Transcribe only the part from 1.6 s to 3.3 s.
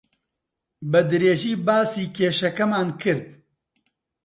باسی کێشەکەمان کرد.